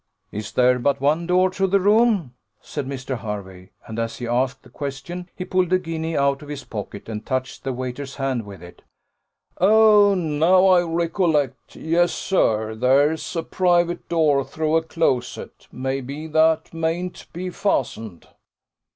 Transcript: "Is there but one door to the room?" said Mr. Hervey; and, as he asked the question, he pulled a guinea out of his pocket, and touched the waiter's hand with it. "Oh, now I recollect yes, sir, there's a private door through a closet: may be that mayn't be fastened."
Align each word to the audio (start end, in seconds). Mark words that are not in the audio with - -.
"Is 0.31 0.51
there 0.53 0.79
but 0.79 0.99
one 0.99 1.27
door 1.27 1.51
to 1.51 1.67
the 1.67 1.79
room?" 1.79 2.33
said 2.59 2.87
Mr. 2.87 3.19
Hervey; 3.19 3.69
and, 3.85 3.99
as 3.99 4.17
he 4.17 4.25
asked 4.27 4.63
the 4.63 4.69
question, 4.71 5.29
he 5.35 5.45
pulled 5.45 5.71
a 5.71 5.77
guinea 5.77 6.17
out 6.17 6.41
of 6.41 6.49
his 6.49 6.63
pocket, 6.63 7.07
and 7.07 7.23
touched 7.23 7.63
the 7.63 7.71
waiter's 7.71 8.15
hand 8.15 8.43
with 8.47 8.63
it. 8.63 8.81
"Oh, 9.59 10.15
now 10.15 10.65
I 10.65 10.81
recollect 10.81 11.75
yes, 11.75 12.13
sir, 12.13 12.73
there's 12.73 13.35
a 13.35 13.43
private 13.43 14.09
door 14.09 14.43
through 14.43 14.75
a 14.77 14.81
closet: 14.81 15.67
may 15.71 16.01
be 16.01 16.25
that 16.25 16.73
mayn't 16.73 17.27
be 17.31 17.51
fastened." 17.51 18.27